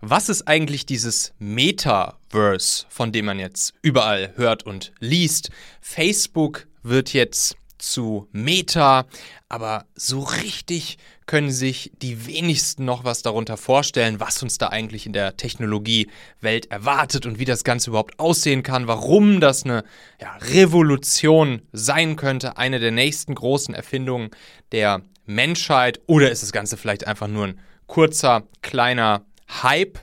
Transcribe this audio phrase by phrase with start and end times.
[0.00, 5.50] Was ist eigentlich dieses Metaverse, von dem man jetzt überall hört und liest?
[5.80, 9.06] Facebook wird jetzt zu Meta,
[9.48, 15.04] aber so richtig können sich die wenigsten noch was darunter vorstellen, was uns da eigentlich
[15.06, 19.84] in der Technologiewelt erwartet und wie das Ganze überhaupt aussehen kann, warum das eine
[20.20, 24.30] ja, Revolution sein könnte, eine der nächsten großen Erfindungen
[24.72, 29.98] der Menschheit oder ist das Ganze vielleicht einfach nur ein kurzer, kleiner Hype?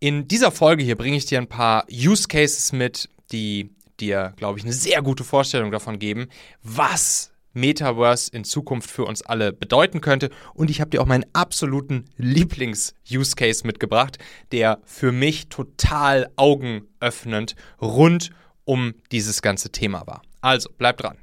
[0.00, 4.58] In dieser Folge hier bringe ich dir ein paar Use Cases mit, die dir, glaube
[4.58, 6.28] ich, eine sehr gute Vorstellung davon geben,
[6.62, 10.30] was Metaverse in Zukunft für uns alle bedeuten könnte.
[10.54, 14.18] Und ich habe dir auch meinen absoluten Lieblings-Use Case mitgebracht,
[14.52, 18.30] der für mich total augenöffnend rund
[18.64, 20.22] um dieses ganze Thema war.
[20.40, 21.18] Also, bleib dran.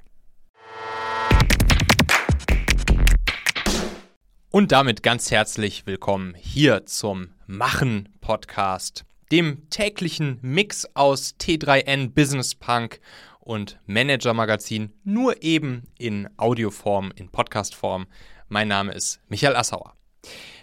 [4.50, 12.56] Und damit ganz herzlich willkommen hier zum Machen Podcast dem täglichen Mix aus T3N Business
[12.56, 13.00] Punk
[13.40, 18.08] und Manager Magazin, nur eben in Audioform, in Podcastform.
[18.48, 19.96] Mein Name ist Michael Assauer.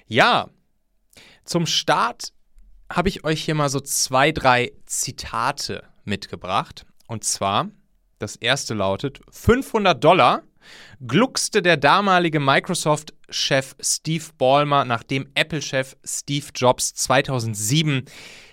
[0.06, 0.48] Ja,
[1.44, 2.32] zum Start
[2.90, 6.84] habe ich euch hier mal so zwei, drei Zitate mitgebracht.
[7.06, 7.70] Und zwar,
[8.18, 10.42] das erste lautet, 500 Dollar
[11.06, 18.04] gluckste der damalige Microsoft-Chef Steve Ballmer, nachdem Apple-Chef Steve Jobs 2007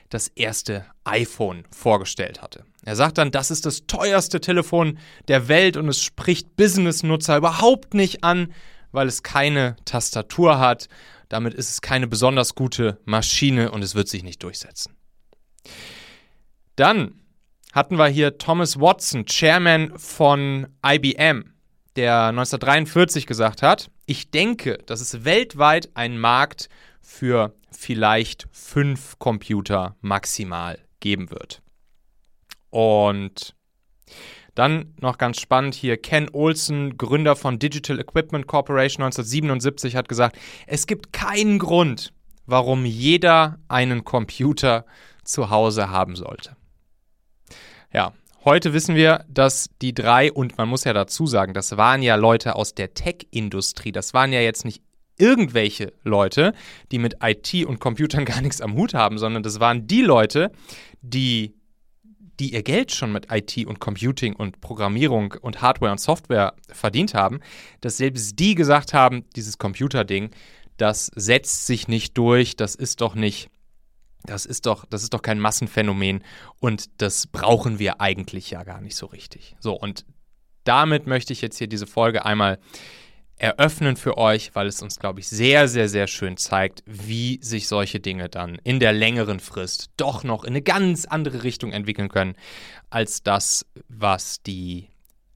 [0.10, 2.66] das erste iPhone vorgestellt hatte.
[2.84, 7.94] Er sagt dann, das ist das teuerste Telefon der Welt und es spricht Business-Nutzer überhaupt
[7.94, 8.54] nicht an,
[8.92, 10.88] weil es keine Tastatur hat.
[11.28, 14.96] Damit ist es keine besonders gute Maschine und es wird sich nicht durchsetzen.
[16.76, 17.20] Dann
[17.74, 21.54] hatten wir hier Thomas Watson, Chairman von IBM,
[22.00, 26.70] der 1943 gesagt hat, ich denke, dass es weltweit einen Markt
[27.02, 31.62] für vielleicht fünf Computer maximal geben wird.
[32.70, 33.54] Und
[34.56, 40.38] dann noch ganz spannend hier, Ken Olsen, Gründer von Digital Equipment Corporation 1977, hat gesagt,
[40.68, 42.14] es gibt keinen Grund,
[42.46, 44.86] warum jeder einen Computer
[45.26, 46.56] zu Hause haben sollte.
[47.92, 48.14] Ja,
[48.50, 52.16] heute wissen wir, dass die drei, und man muss ja dazu sagen, das waren ja
[52.16, 54.82] Leute aus der Tech-Industrie, das waren ja jetzt nicht
[55.20, 56.54] irgendwelche Leute,
[56.92, 60.52] die mit IT und Computern gar nichts am Hut haben, sondern das waren die Leute,
[61.02, 61.54] die
[62.40, 67.14] die ihr Geld schon mit IT und Computing und Programmierung und Hardware und Software verdient
[67.14, 67.42] haben,
[67.82, 70.30] dass selbst die gesagt haben, dieses Computerding,
[70.78, 73.50] das setzt sich nicht durch, das ist doch nicht,
[74.24, 76.24] das ist doch, das ist doch kein Massenphänomen
[76.60, 79.56] und das brauchen wir eigentlich ja gar nicht so richtig.
[79.60, 80.06] So, und
[80.64, 82.60] damit möchte ich jetzt hier diese Folge einmal
[83.40, 87.68] eröffnen für euch, weil es uns, glaube ich, sehr, sehr, sehr schön zeigt, wie sich
[87.68, 92.10] solche Dinge dann in der längeren Frist doch noch in eine ganz andere Richtung entwickeln
[92.10, 92.36] können,
[92.90, 94.90] als das, was die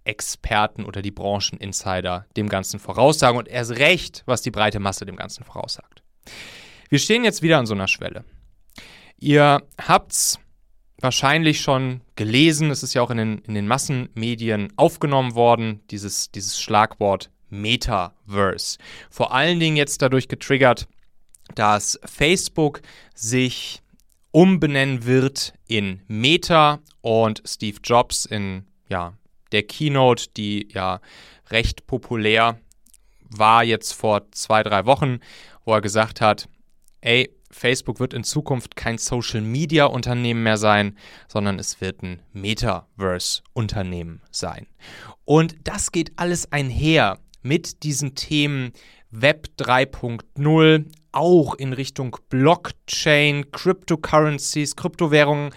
[0.03, 5.15] Experten oder die Brancheninsider dem Ganzen voraussagen und erst recht, was die breite Masse dem
[5.15, 6.03] Ganzen voraussagt.
[6.89, 8.25] Wir stehen jetzt wieder an so einer Schwelle.
[9.23, 10.37] Ihr habt's
[10.99, 16.29] wahrscheinlich schon gelesen, es ist ja auch in den, in den Massenmedien aufgenommen worden, dieses,
[16.31, 18.79] dieses Schlagwort Metaverse.
[19.09, 20.89] Vor allen Dingen jetzt dadurch getriggert,
[21.55, 22.81] dass Facebook
[23.15, 23.81] sich
[24.31, 29.13] umbenennen wird in Meta und Steve Jobs in ja,
[29.53, 30.99] der Keynote, die ja
[31.49, 32.59] recht populär
[33.29, 35.21] war jetzt vor zwei, drei Wochen,
[35.63, 36.49] wo er gesagt hat,
[36.99, 40.97] ey, Facebook wird in Zukunft kein Social-Media-Unternehmen mehr sein,
[41.27, 44.67] sondern es wird ein Metaverse-Unternehmen sein.
[45.25, 48.73] Und das geht alles einher mit diesen Themen
[49.11, 55.51] Web 3.0 auch in Richtung Blockchain, Cryptocurrencies, Kryptowährungen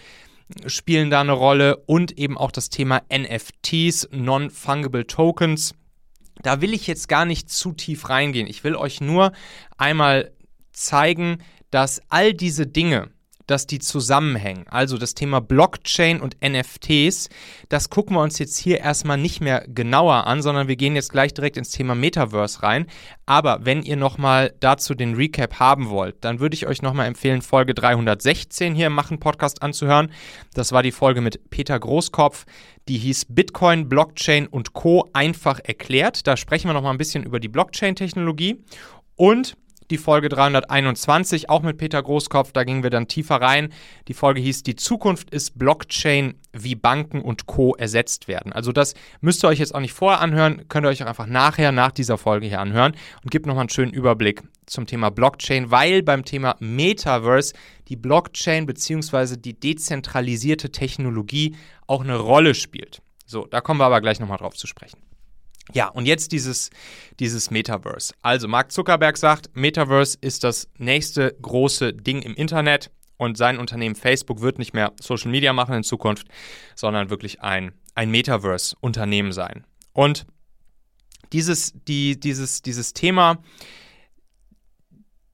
[0.66, 5.74] spielen da eine Rolle und eben auch das Thema NFTs, Non-Fungible Tokens.
[6.42, 8.46] Da will ich jetzt gar nicht zu tief reingehen.
[8.46, 9.32] Ich will euch nur
[9.76, 10.32] einmal
[10.72, 11.38] zeigen,
[11.70, 13.10] dass all diese Dinge,
[13.46, 14.64] dass die zusammenhängen.
[14.68, 17.28] Also das Thema Blockchain und NFTs,
[17.68, 21.12] das gucken wir uns jetzt hier erstmal nicht mehr genauer an, sondern wir gehen jetzt
[21.12, 22.86] gleich direkt ins Thema Metaverse rein.
[23.24, 27.42] Aber wenn ihr nochmal dazu den Recap haben wollt, dann würde ich euch nochmal empfehlen,
[27.42, 30.10] Folge 316 hier im Machen Podcast anzuhören.
[30.54, 32.46] Das war die Folge mit Peter Großkopf.
[32.88, 35.08] Die hieß Bitcoin, Blockchain und Co.
[35.12, 36.26] einfach erklärt.
[36.26, 38.64] Da sprechen wir nochmal ein bisschen über die Blockchain-Technologie.
[39.16, 39.56] Und
[39.90, 43.72] die Folge 321, auch mit Peter Großkopf, da gingen wir dann tiefer rein.
[44.08, 47.74] Die Folge hieß Die Zukunft ist Blockchain, wie Banken und Co.
[47.76, 48.52] ersetzt werden.
[48.52, 51.26] Also das müsst ihr euch jetzt auch nicht vorher anhören, könnt ihr euch auch einfach
[51.26, 55.70] nachher, nach dieser Folge hier anhören und gibt nochmal einen schönen Überblick zum Thema Blockchain,
[55.70, 57.54] weil beim Thema Metaverse
[57.88, 59.36] die Blockchain bzw.
[59.36, 61.54] die dezentralisierte Technologie
[61.86, 63.00] auch eine Rolle spielt.
[63.24, 64.98] So, da kommen wir aber gleich nochmal drauf zu sprechen.
[65.72, 66.70] Ja, und jetzt dieses,
[67.18, 68.14] dieses Metaverse.
[68.22, 73.94] Also Mark Zuckerberg sagt, Metaverse ist das nächste große Ding im Internet und sein Unternehmen
[73.94, 76.28] Facebook wird nicht mehr Social Media machen in Zukunft,
[76.74, 79.64] sondern wirklich ein, ein Metaverse-Unternehmen sein.
[79.92, 80.26] Und
[81.32, 83.38] dieses, die, dieses, dieses Thema,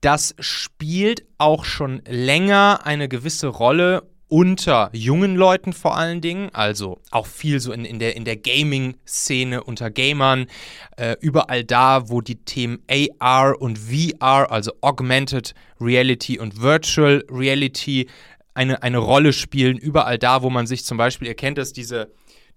[0.01, 6.99] das spielt auch schon länger eine gewisse Rolle unter jungen Leuten vor allen Dingen, also
[7.11, 10.47] auch viel so in, in der, in der Gaming-Szene unter Gamern,
[10.97, 12.79] äh, überall da, wo die Themen
[13.19, 18.07] AR und VR, also Augmented Reality und Virtual Reality,
[18.55, 22.11] eine, eine Rolle spielen, überall da, wo man sich zum Beispiel, ihr kennt das, diese,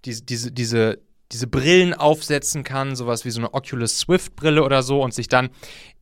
[0.07, 0.99] diese, diese, diese
[1.33, 5.51] diese Brillen aufsetzen kann, sowas wie so eine Oculus Swift-Brille oder so, und sich dann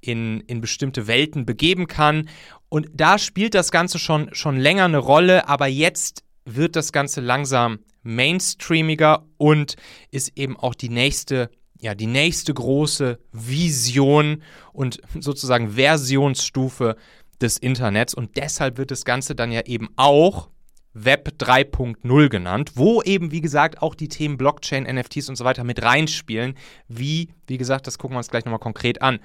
[0.00, 2.28] in, in bestimmte Welten begeben kann.
[2.74, 7.20] Und da spielt das Ganze schon, schon länger eine Rolle, aber jetzt wird das Ganze
[7.20, 9.76] langsam mainstreamiger und
[10.10, 14.42] ist eben auch die nächste, ja, die nächste große Vision
[14.72, 16.96] und sozusagen Versionsstufe
[17.40, 18.12] des Internets.
[18.12, 20.50] Und deshalb wird das Ganze dann ja eben auch
[20.94, 25.62] Web 3.0 genannt, wo eben, wie gesagt, auch die Themen Blockchain, NFTs und so weiter
[25.62, 26.54] mit reinspielen.
[26.88, 29.20] Wie, wie gesagt, das gucken wir uns gleich nochmal konkret an.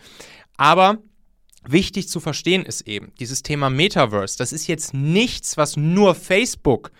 [0.55, 0.99] Aber
[1.67, 6.91] wichtig zu verstehen ist eben, dieses Thema Metaverse, das ist jetzt nichts, was nur Facebook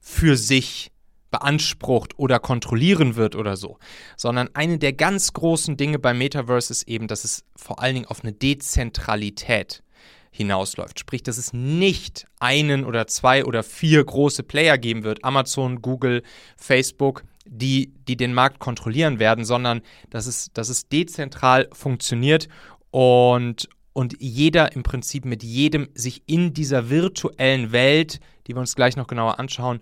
[0.00, 0.90] für sich
[1.30, 3.78] beansprucht oder kontrollieren wird oder so,
[4.16, 8.06] sondern eine der ganz großen Dinge beim Metaverse ist eben, dass es vor allen Dingen
[8.06, 9.82] auf eine Dezentralität
[10.30, 11.00] hinausläuft.
[11.00, 16.22] Sprich, dass es nicht einen oder zwei oder vier große Player geben wird, Amazon, Google,
[16.56, 22.48] Facebook, die, die den Markt kontrollieren werden, sondern dass es, dass es dezentral funktioniert
[22.90, 28.76] und, und jeder im Prinzip mit jedem sich in dieser virtuellen Welt, die wir uns
[28.76, 29.80] gleich noch genauer anschauen,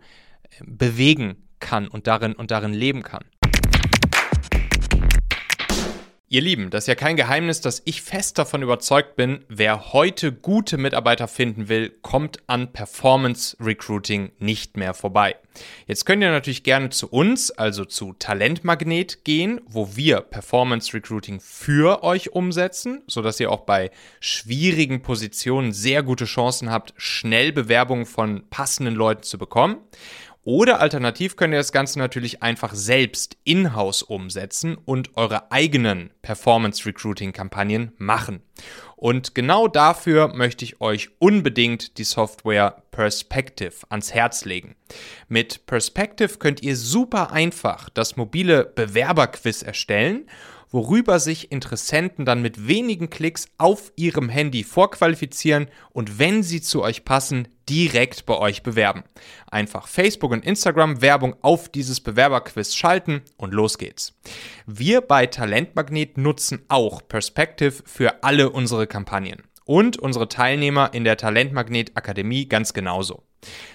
[0.50, 3.24] äh, bewegen kann und darin, und darin leben kann.
[6.34, 10.32] Ihr Lieben, das ist ja kein Geheimnis, dass ich fest davon überzeugt bin, wer heute
[10.32, 15.36] gute Mitarbeiter finden will, kommt an Performance Recruiting nicht mehr vorbei.
[15.86, 21.38] Jetzt könnt ihr natürlich gerne zu uns, also zu Talentmagnet gehen, wo wir Performance Recruiting
[21.38, 28.06] für euch umsetzen, sodass ihr auch bei schwierigen Positionen sehr gute Chancen habt, schnell Bewerbungen
[28.06, 29.76] von passenden Leuten zu bekommen.
[30.44, 36.84] Oder alternativ könnt ihr das Ganze natürlich einfach selbst in-house umsetzen und eure eigenen Performance
[36.84, 38.42] Recruiting Kampagnen machen.
[38.96, 44.76] Und genau dafür möchte ich euch unbedingt die Software Perspective ans Herz legen.
[45.28, 50.26] Mit Perspective könnt ihr super einfach das mobile Bewerberquiz erstellen
[50.74, 56.82] worüber sich Interessenten dann mit wenigen Klicks auf ihrem Handy vorqualifizieren und wenn sie zu
[56.82, 59.04] euch passen, direkt bei euch bewerben.
[59.50, 64.14] Einfach Facebook und Instagram Werbung auf dieses Bewerberquiz schalten und los geht's.
[64.66, 71.16] Wir bei Talentmagnet nutzen auch Perspective für alle unsere Kampagnen und unsere Teilnehmer in der
[71.16, 73.22] Talentmagnet Akademie ganz genauso.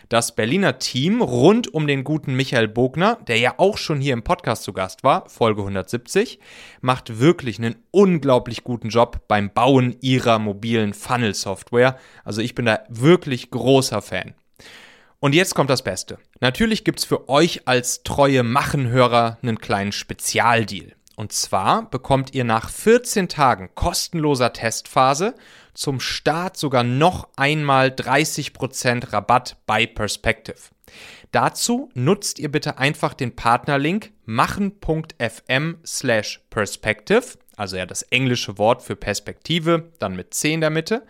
[0.09, 4.23] Das Berliner Team rund um den guten Michael Bogner, der ja auch schon hier im
[4.23, 6.39] Podcast zu Gast war, Folge 170,
[6.81, 11.97] macht wirklich einen unglaublich guten Job beim Bauen ihrer mobilen Funnel-Software.
[12.23, 14.33] Also ich bin da wirklich großer Fan.
[15.19, 16.17] Und jetzt kommt das Beste.
[16.39, 20.93] Natürlich gibt es für euch als treue Machenhörer einen kleinen Spezialdeal.
[21.17, 25.35] Und zwar bekommt ihr nach 14 Tagen kostenloser Testphase
[25.79, 30.57] zum Start sogar noch einmal 30% Rabatt bei Perspective.
[31.31, 38.81] Dazu nutzt ihr bitte einfach den Partnerlink machen.fm slash perspective, also ja das englische Wort
[38.81, 41.05] für Perspektive, dann mit 10 in der Mitte.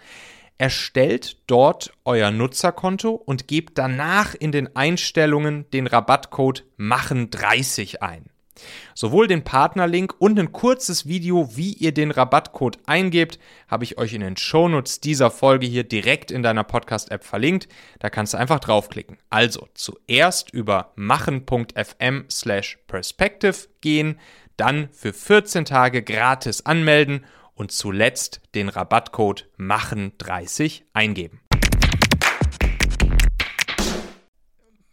[0.59, 8.29] Erstellt dort euer Nutzerkonto und gebt danach in den Einstellungen den Rabattcode machen30 ein.
[8.93, 14.13] Sowohl den Partnerlink und ein kurzes Video, wie ihr den Rabattcode eingebt, habe ich euch
[14.13, 17.67] in den Shownotes dieser Folge hier direkt in deiner Podcast-App verlinkt.
[17.99, 19.17] Da kannst du einfach draufklicken.
[19.29, 24.19] Also zuerst über machen.fm slash perspective gehen,
[24.57, 27.25] dann für 14 Tage gratis anmelden
[27.59, 31.41] und zuletzt den Rabattcode machen30 eingeben.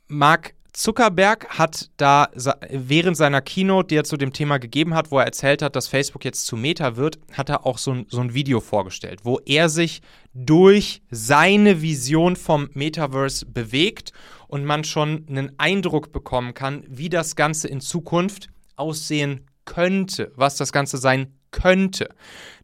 [0.09, 2.29] Marc, Zuckerberg hat da
[2.69, 5.89] während seiner Keynote, die er zu dem Thema gegeben hat, wo er erzählt hat, dass
[5.89, 9.41] Facebook jetzt zu Meta wird, hat er auch so ein, so ein Video vorgestellt, wo
[9.47, 10.03] er sich
[10.35, 14.13] durch seine Vision vom Metaverse bewegt
[14.49, 20.57] und man schon einen Eindruck bekommen kann, wie das Ganze in Zukunft aussehen könnte, was
[20.57, 22.11] das Ganze sein könnte.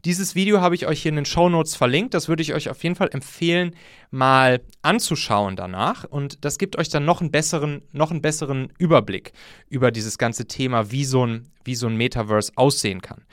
[0.04, 2.12] Dieses Video habe ich euch hier in den Show Notes verlinkt.
[2.12, 3.74] Das würde ich euch auf jeden Fall empfehlen,
[4.10, 6.04] mal anzuschauen danach.
[6.04, 9.32] Und das gibt euch dann noch einen besseren, noch einen besseren Überblick
[9.68, 13.24] über dieses ganze Thema, wie so ein, wie so ein Metaverse aussehen kann.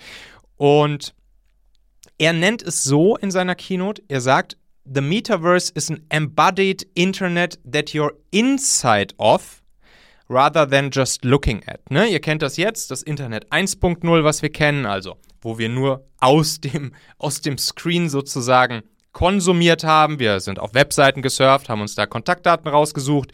[0.56, 1.14] Und
[2.18, 4.58] er nennt es so in seiner Keynote, er sagt,
[4.92, 9.62] The Metaverse is an embodied Internet that you're inside of
[10.30, 11.90] rather than just looking at.
[11.90, 12.08] Ne?
[12.08, 16.60] Ihr kennt das jetzt, das Internet 1.0, was wir kennen, also wo wir nur aus
[16.62, 20.20] dem, aus dem Screen sozusagen konsumiert haben.
[20.20, 23.32] Wir sind auf Webseiten gesurft, haben uns da Kontaktdaten rausgesucht.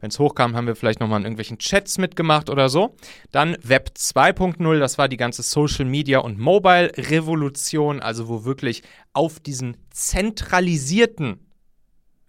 [0.00, 2.96] Wenn es hochkam, haben wir vielleicht nochmal in irgendwelchen Chats mitgemacht oder so.
[3.30, 8.82] Dann Web 2.0, das war die ganze Social Media und Mobile Revolution, also wo wirklich
[9.12, 11.38] auf diesen zentralisierten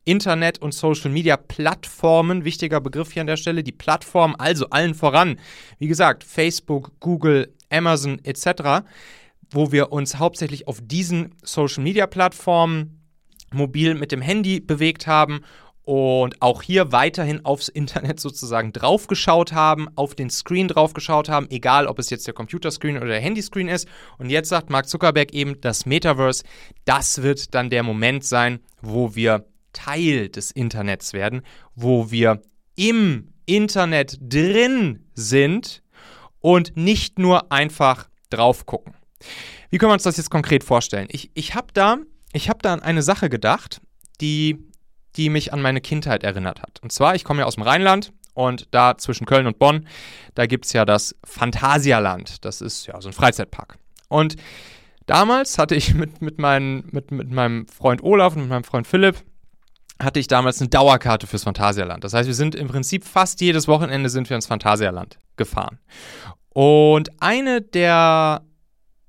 [0.06, 5.39] Internet- und Social-Media-Plattformen, wichtiger Begriff hier an der Stelle, die Plattformen, also allen voran,
[5.80, 8.86] wie gesagt, Facebook, Google, Amazon etc.,
[9.51, 13.01] wo wir uns hauptsächlich auf diesen Social-Media-Plattformen
[13.51, 15.42] mobil mit dem Handy bewegt haben
[15.86, 21.88] und auch hier weiterhin aufs Internet sozusagen draufgeschaut haben, auf den Screen draufgeschaut haben, egal
[21.88, 23.88] ob es jetzt der Computerscreen oder der Handyscreen ist.
[24.18, 26.44] Und jetzt sagt Mark Zuckerberg eben, das Metaverse,
[26.86, 31.42] das wird dann der Moment sein, wo wir Teil des Internets werden,
[31.75, 32.42] wo wir
[32.75, 35.83] im Internet drin sind
[36.44, 38.94] und nicht nur einfach drauf gucken.
[39.70, 41.08] Wie können wir uns das jetzt konkret vorstellen?
[41.10, 41.98] Ich, ich habe da,
[42.36, 43.82] hab da an eine Sache gedacht,
[44.20, 44.60] die,
[45.16, 46.82] die mich an meine Kindheit erinnert hat.
[46.84, 49.88] Und zwar, ich komme ja aus dem Rheinland und da zwischen Köln und Bonn,
[50.36, 52.44] da gibt es ja das Phantasialand.
[52.44, 53.78] Das ist ja so ein Freizeitpark.
[54.10, 54.36] Und
[55.06, 58.86] damals hatte ich mit, mit, mein, mit, mit meinem Freund Olaf und mit meinem Freund
[58.86, 59.16] Philipp,
[60.04, 62.04] hatte ich damals eine Dauerkarte fürs Phantasialand.
[62.04, 65.80] Das heißt, wir sind im Prinzip fast jedes Wochenende sind wir ins Phantasialand gefahren.
[66.50, 68.42] Und eine der,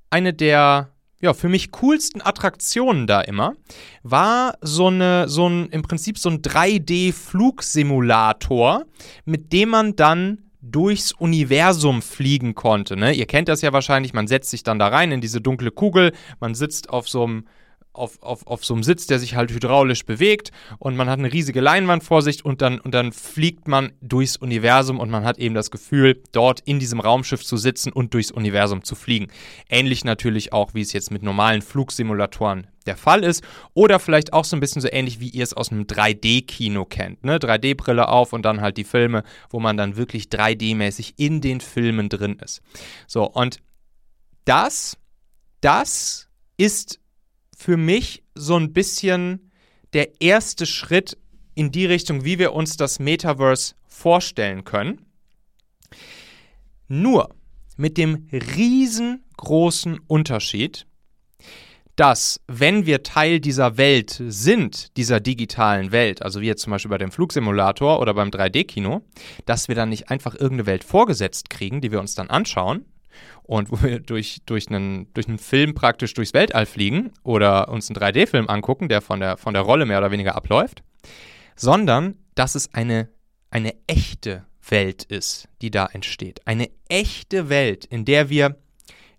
[0.09, 0.89] eine der
[1.21, 3.55] ja, für mich coolsten Attraktionen da immer
[4.03, 8.85] war so eine, so ein, im Prinzip so ein 3D-Flugsimulator,
[9.25, 12.97] mit dem man dann durchs Universum fliegen konnte.
[12.97, 13.13] Ne?
[13.13, 16.11] Ihr kennt das ja wahrscheinlich, man setzt sich dann da rein in diese dunkle Kugel,
[16.39, 17.45] man sitzt auf so einem
[17.95, 21.31] auf, auf, auf so einem Sitz, der sich halt hydraulisch bewegt und man hat eine
[21.31, 25.37] riesige Leinwand vor sich und dann, und dann fliegt man durchs Universum und man hat
[25.37, 29.27] eben das Gefühl, dort in diesem Raumschiff zu sitzen und durchs Universum zu fliegen.
[29.69, 34.45] Ähnlich natürlich auch, wie es jetzt mit normalen Flugsimulatoren der Fall ist oder vielleicht auch
[34.45, 37.23] so ein bisschen so ähnlich, wie ihr es aus einem 3D-Kino kennt.
[37.23, 37.37] Ne?
[37.37, 42.09] 3D-Brille auf und dann halt die Filme, wo man dann wirklich 3D-mäßig in den Filmen
[42.09, 42.61] drin ist.
[43.07, 43.57] So, und
[44.45, 44.97] das,
[45.61, 46.99] das ist
[47.55, 49.51] für mich so ein bisschen
[49.93, 51.17] der erste Schritt
[51.55, 55.05] in die Richtung, wie wir uns das Metaverse vorstellen können.
[56.87, 57.29] Nur
[57.77, 60.85] mit dem riesengroßen Unterschied,
[61.95, 66.91] dass wenn wir Teil dieser Welt sind, dieser digitalen Welt, also wie jetzt zum Beispiel
[66.91, 69.01] bei dem Flugsimulator oder beim 3D-Kino,
[69.45, 72.85] dass wir dann nicht einfach irgendeine Welt vorgesetzt kriegen, die wir uns dann anschauen,
[73.43, 77.89] und wo wir durch, durch, einen, durch einen Film praktisch durchs Weltall fliegen oder uns
[77.89, 80.83] einen 3D-Film angucken, der von der, von der Rolle mehr oder weniger abläuft,
[81.55, 83.09] sondern dass es eine,
[83.49, 86.45] eine echte Welt ist, die da entsteht.
[86.45, 88.57] Eine echte Welt, in der wir,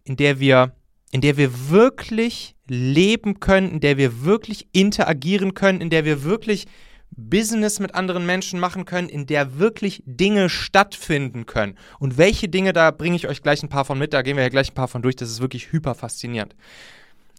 [0.04, 0.74] in der wir,
[1.12, 6.24] in der wir wirklich leben können, in der wir wirklich interagieren können, in der wir
[6.24, 6.66] wirklich
[7.10, 11.76] Business mit anderen Menschen machen können, in der wirklich Dinge stattfinden können.
[11.98, 14.42] Und welche Dinge, da bringe ich euch gleich ein paar von mit, da gehen wir
[14.42, 16.54] ja gleich ein paar von durch, das ist wirklich hyper faszinierend.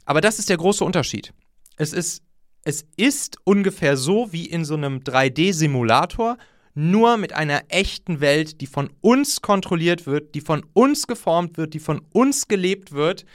[0.06, 1.34] Aber das ist der große Unterschied.
[1.76, 2.24] Es ist,
[2.64, 6.38] es ist ungefähr so wie in so einem 3D-Simulator,
[6.74, 11.74] nur mit einer echten Welt, die von uns kontrolliert wird, die von uns geformt wird,
[11.74, 13.26] die von uns gelebt wird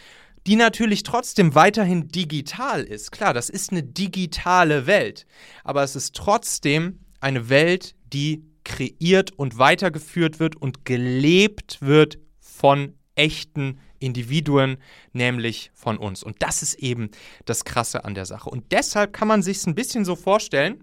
[0.46, 3.12] die natürlich trotzdem weiterhin digital ist.
[3.12, 5.26] Klar, das ist eine digitale Welt,
[5.64, 12.94] aber es ist trotzdem eine Welt, die kreiert und weitergeführt wird und gelebt wird von
[13.14, 14.78] echten Individuen,
[15.12, 16.22] nämlich von uns.
[16.22, 17.10] Und das ist eben
[17.44, 18.50] das Krasse an der Sache.
[18.50, 20.82] Und deshalb kann man sich es ein bisschen so vorstellen,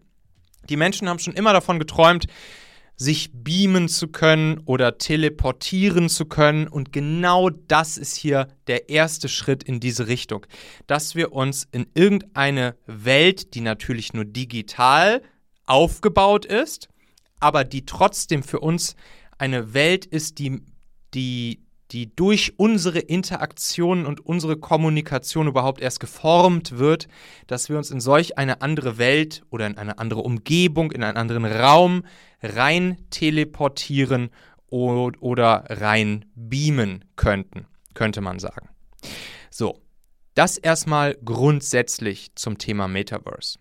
[0.70, 2.28] die Menschen haben schon immer davon geträumt,
[3.00, 6.68] sich beamen zu können oder teleportieren zu können.
[6.68, 10.46] Und genau das ist hier der erste Schritt in diese Richtung.
[10.86, 15.22] Dass wir uns in irgendeine Welt, die natürlich nur digital
[15.66, 16.90] aufgebaut ist,
[17.40, 18.98] aber die trotzdem für uns
[19.38, 20.62] eine Welt ist, die,
[21.14, 27.08] die, die durch unsere Interaktionen und unsere Kommunikation überhaupt erst geformt wird,
[27.48, 31.18] dass wir uns in solch eine andere Welt oder in eine andere Umgebung, in einen
[31.18, 32.04] anderen Raum
[32.42, 34.30] rein teleportieren
[34.68, 37.66] oder rein beamen könnten,
[37.96, 38.70] könnte man sagen.
[39.50, 39.82] So,
[40.36, 43.58] das erstmal grundsätzlich zum Thema Metaverse.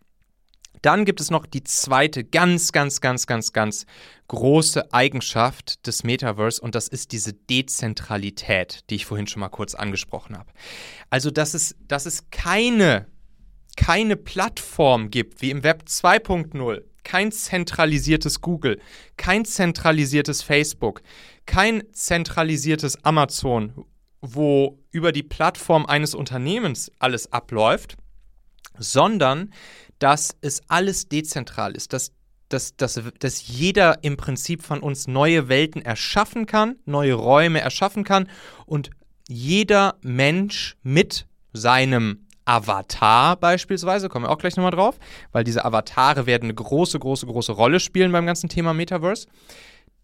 [0.83, 3.87] Dann gibt es noch die zweite ganz, ganz, ganz, ganz, ganz
[4.29, 9.75] große Eigenschaft des Metaverse und das ist diese Dezentralität, die ich vorhin schon mal kurz
[9.75, 10.51] angesprochen habe.
[11.11, 13.07] Also, dass es, dass es keine,
[13.77, 18.79] keine Plattform gibt wie im Web 2.0, kein zentralisiertes Google,
[19.17, 21.01] kein zentralisiertes Facebook,
[21.47, 23.87] kein zentralisiertes Amazon,
[24.21, 27.97] wo über die Plattform eines Unternehmens alles abläuft,
[28.79, 29.53] sondern
[29.99, 32.13] dass es alles dezentral ist, dass,
[32.49, 38.05] dass, dass, dass jeder im Prinzip von uns neue Welten erschaffen kann, neue Räume erschaffen
[38.05, 38.29] kann
[38.67, 38.91] und
[39.29, 44.99] jeder Mensch mit seinem Avatar beispielsweise, kommen wir auch gleich nochmal drauf,
[45.33, 49.27] weil diese Avatare werden eine große, große, große Rolle spielen beim ganzen Thema Metaverse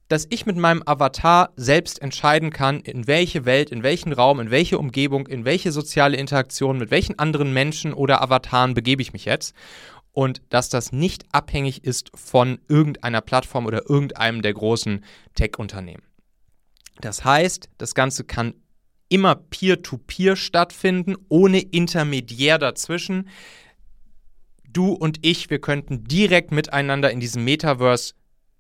[0.09, 4.51] dass ich mit meinem Avatar selbst entscheiden kann, in welche Welt, in welchen Raum, in
[4.51, 9.25] welche Umgebung, in welche soziale Interaktion, mit welchen anderen Menschen oder Avataren begebe ich mich
[9.25, 9.55] jetzt.
[10.13, 16.05] Und dass das nicht abhängig ist von irgendeiner Plattform oder irgendeinem der großen Tech-Unternehmen.
[17.01, 18.55] Das heißt, das Ganze kann
[19.09, 23.29] immer peer-to-peer -peer stattfinden, ohne Intermediär dazwischen.
[24.69, 28.15] Du und ich, wir könnten direkt miteinander in diesem Metaverse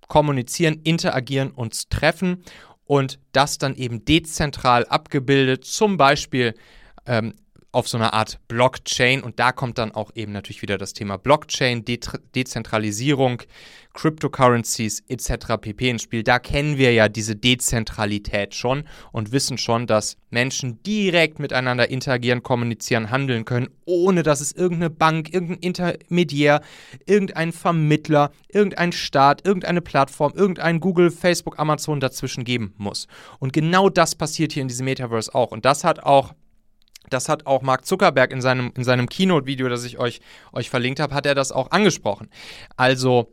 [0.08, 2.44] kommunizieren, interagieren, uns treffen
[2.84, 6.54] und das dann eben dezentral abgebildet, zum Beispiel
[7.06, 7.34] ähm,
[7.74, 9.22] auf so einer Art Blockchain.
[9.22, 11.98] Und da kommt dann auch eben natürlich wieder das Thema Blockchain, De
[12.34, 13.42] Dezentralisierung,
[13.94, 15.56] Cryptocurrencies etc.
[15.60, 15.88] pp.
[15.88, 16.22] ins Spiel.
[16.22, 22.42] Da kennen wir ja diese Dezentralität schon und wissen schon, dass Menschen direkt miteinander interagieren,
[22.42, 26.60] kommunizieren, handeln können, ohne dass es irgendeine Bank, irgendein Intermediär,
[27.06, 33.06] irgendein Vermittler, irgendein Staat, irgendeine Plattform, irgendein Google, Facebook, Amazon dazwischen geben muss.
[33.38, 35.52] Und genau das passiert hier in diesem Metaverse auch.
[35.52, 36.34] Und das hat auch
[37.10, 40.20] das hat auch Mark Zuckerberg in seinem, in seinem Keynote-Video, das ich euch,
[40.52, 42.28] euch verlinkt habe, hat er das auch angesprochen.
[42.76, 43.32] Also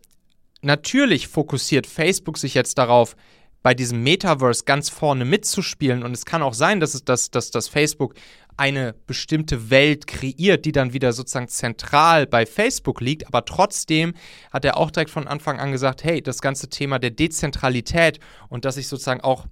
[0.61, 3.15] natürlich fokussiert Facebook sich jetzt darauf,
[3.63, 6.03] bei diesem Metaverse ganz vorne mitzuspielen.
[6.03, 8.15] Und es kann auch sein, dass, es, dass, dass, dass Facebook
[8.57, 13.27] eine bestimmte Welt kreiert, die dann wieder sozusagen zentral bei Facebook liegt.
[13.27, 14.13] Aber trotzdem
[14.51, 18.65] hat er auch direkt von Anfang an gesagt, hey, das ganze Thema der Dezentralität und
[18.65, 19.45] dass ich sozusagen auch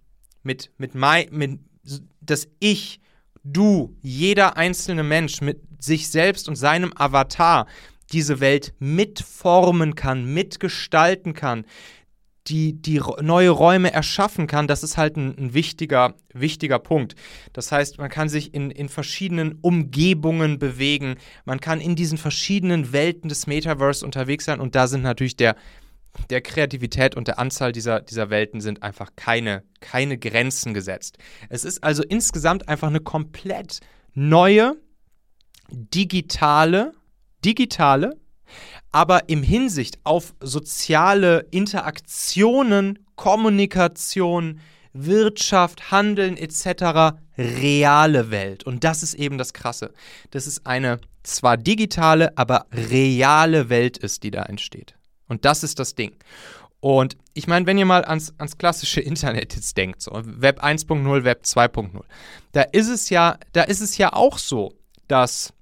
[0.43, 1.59] mit, mit, mein, mit
[2.21, 2.99] dass ich
[3.53, 7.67] du, jeder einzelne Mensch mit sich selbst und seinem Avatar
[8.11, 11.65] diese Welt mitformen kann, mitgestalten kann,
[12.47, 17.15] die, die neue Räume erschaffen kann, das ist halt ein, ein, wichtiger, wichtiger Punkt.
[17.53, 22.91] Das heißt, man kann sich in, in verschiedenen Umgebungen bewegen, man kann in diesen verschiedenen
[22.91, 25.55] Welten des Metaverse unterwegs sein und da sind natürlich der,
[26.29, 31.17] der Kreativität und der Anzahl dieser, dieser Welten sind einfach keine, keine Grenzen gesetzt.
[31.49, 33.79] Es ist also insgesamt einfach eine komplett
[34.13, 34.75] neue,
[35.69, 36.93] digitale,
[37.45, 38.17] digitale,
[38.91, 44.59] aber im Hinsicht auf soziale Interaktionen, Kommunikation,
[44.93, 47.15] Wirtschaft, Handeln etc.
[47.37, 48.63] reale Welt.
[48.63, 49.93] Und das ist eben das Krasse.
[50.31, 54.95] Das ist eine zwar digitale, aber reale Welt ist, die da entsteht.
[55.29, 56.17] Und das ist das Ding.
[56.81, 61.23] Und ich meine, wenn ihr mal ans, ans klassische Internet jetzt denkt, so Web 1.0,
[61.23, 62.01] Web 2.0,
[62.51, 64.73] da ist es ja, da ist es ja auch so,
[65.07, 65.53] dass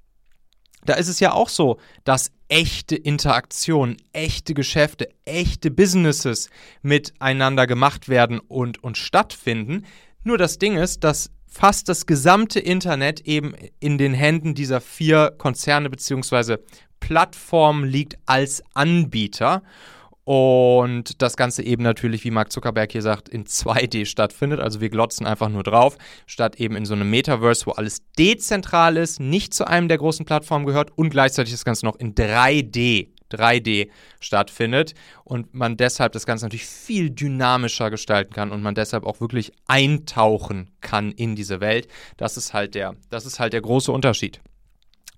[0.86, 6.50] da ist es ja auch so, dass echte Interaktionen, echte Geschäfte, echte Businesses
[6.82, 9.86] miteinander gemacht werden und, und stattfinden.
[10.24, 15.34] Nur das Ding ist, dass fast das gesamte Internet eben in den Händen dieser vier
[15.38, 16.58] Konzerne bzw.
[17.00, 19.64] Plattform liegt als Anbieter.
[20.24, 24.60] Und das Ganze eben natürlich, wie Mark Zuckerberg hier sagt, in 2D stattfindet.
[24.60, 28.98] Also wir glotzen einfach nur drauf, statt eben in so einem Metaverse, wo alles dezentral
[28.98, 33.08] ist, nicht zu einem der großen Plattformen gehört und gleichzeitig das Ganze noch in 3D
[33.32, 39.06] 3D stattfindet und man deshalb das Ganze natürlich viel dynamischer gestalten kann und man deshalb
[39.06, 41.88] auch wirklich eintauchen kann in diese Welt.
[42.18, 44.42] Das ist halt der, das ist halt der große Unterschied.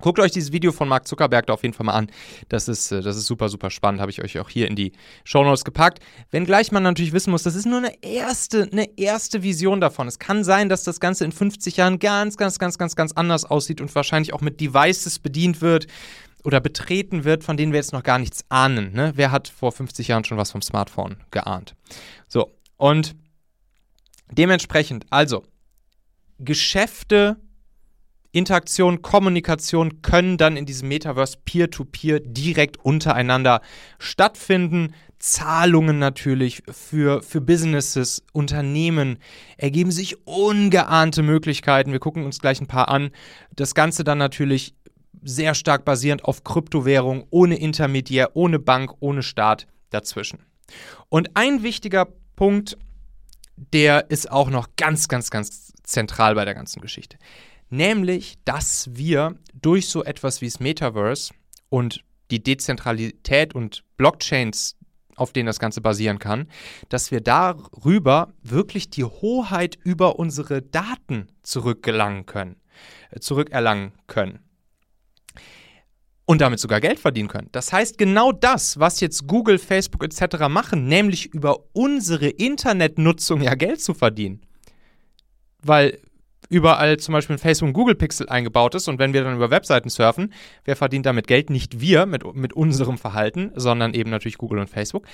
[0.01, 2.09] Guckt euch dieses Video von Mark Zuckerberg da auf jeden Fall mal an.
[2.47, 3.99] Das ist, äh, das ist super, super spannend.
[3.99, 4.93] Habe ich euch auch hier in die
[5.25, 5.99] Show Notes gepackt.
[6.31, 10.07] Wenngleich man natürlich wissen muss, das ist nur eine erste, eine erste Vision davon.
[10.07, 13.43] Es kann sein, dass das Ganze in 50 Jahren ganz, ganz, ganz, ganz, ganz anders
[13.43, 15.87] aussieht und wahrscheinlich auch mit Devices bedient wird
[16.43, 18.93] oder betreten wird, von denen wir jetzt noch gar nichts ahnen.
[18.93, 19.13] Ne?
[19.15, 21.75] Wer hat vor 50 Jahren schon was vom Smartphone geahnt?
[22.27, 23.15] So, und
[24.31, 25.43] dementsprechend, also,
[26.41, 27.35] Geschäfte
[28.31, 33.61] Interaktion, Kommunikation können dann in diesem Metaverse peer-to-peer -peer direkt untereinander
[33.97, 34.93] stattfinden.
[35.17, 39.17] Zahlungen natürlich für, für Businesses, Unternehmen
[39.57, 41.91] ergeben sich ungeahnte Möglichkeiten.
[41.91, 43.09] Wir gucken uns gleich ein paar an.
[43.53, 44.75] Das Ganze dann natürlich
[45.21, 50.39] sehr stark basierend auf Kryptowährung, ohne Intermediär, ohne Bank, ohne Staat dazwischen.
[51.09, 52.77] Und ein wichtiger Punkt,
[53.73, 57.17] der ist auch noch ganz, ganz, ganz zentral bei der ganzen Geschichte.
[57.69, 61.33] Nämlich, dass wir durch so etwas wie das Metaverse
[61.69, 64.75] und die Dezentralität und Blockchains,
[65.15, 66.47] auf denen das Ganze basieren kann,
[66.89, 72.55] dass wir darüber wirklich die Hoheit über unsere Daten zurückgelangen können,
[73.11, 74.39] äh, zurückerlangen können.
[76.29, 77.49] Und damit sogar Geld verdienen können.
[77.53, 80.47] Das heißt, genau das, was jetzt Google, Facebook etc.
[80.47, 84.39] machen, nämlich über unsere Internetnutzung ja Geld zu verdienen.
[85.63, 85.97] Weil
[86.47, 89.89] überall zum Beispiel ein Facebook- und Google-Pixel eingebaut ist und wenn wir dann über Webseiten
[89.89, 90.31] surfen,
[90.65, 91.49] wer verdient damit Geld?
[91.49, 95.07] Nicht wir mit, mit unserem Verhalten, sondern eben natürlich Google und Facebook.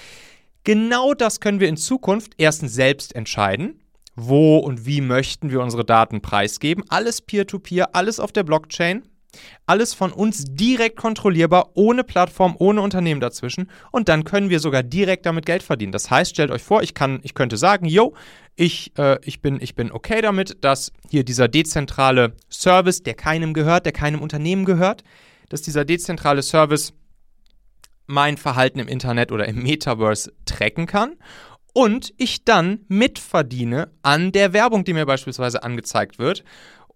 [0.65, 3.79] Genau das können wir in Zukunft erstens selbst entscheiden.
[4.17, 6.83] Wo und wie möchten wir unsere Daten preisgeben?
[6.89, 9.03] Alles peer-to-peer, -peer, alles auf der Blockchain.
[9.65, 13.69] Alles von uns direkt kontrollierbar, ohne Plattform, ohne Unternehmen dazwischen.
[13.91, 15.91] Und dann können wir sogar direkt damit Geld verdienen.
[15.91, 18.13] Das heißt, stellt euch vor, ich, kann, ich könnte sagen, yo,
[18.55, 23.53] ich, äh, ich, bin, ich bin okay damit, dass hier dieser dezentrale Service, der keinem
[23.53, 25.03] gehört, der keinem Unternehmen gehört,
[25.49, 26.93] dass dieser dezentrale Service
[28.07, 31.15] mein Verhalten im Internet oder im Metaverse tracken kann
[31.73, 36.43] und ich dann mitverdiene an der Werbung, die mir beispielsweise angezeigt wird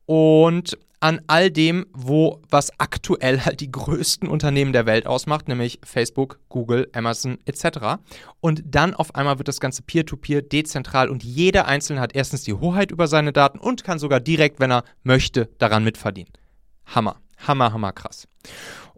[0.10, 5.80] und an all dem, wo was aktuell halt die größten Unternehmen der Welt ausmacht, nämlich
[5.84, 8.02] Facebook, Google, Amazon etc.
[8.40, 12.42] Und dann auf einmal wird das Ganze peer-to-peer, -peer, dezentral und jeder Einzelne hat erstens
[12.42, 16.34] die Hoheit über seine Daten und kann sogar direkt, wenn er möchte, daran mitverdienen.
[16.88, 18.28] Hammer, hammer, hammer krass.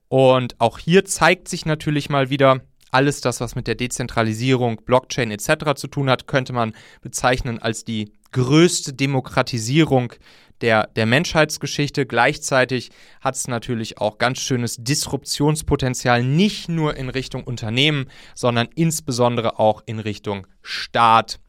[0.08, 5.30] Und auch hier zeigt sich natürlich mal wieder, alles das, was mit der Dezentralisierung, Blockchain
[5.30, 5.76] etc.
[5.76, 10.14] zu tun hat, könnte man bezeichnen als die größte Demokratisierung
[10.62, 12.06] der, der Menschheitsgeschichte.
[12.06, 19.60] Gleichzeitig hat es natürlich auch ganz schönes Disruptionspotenzial, nicht nur in Richtung Unternehmen, sondern insbesondere
[19.60, 21.40] auch in Richtung Staat,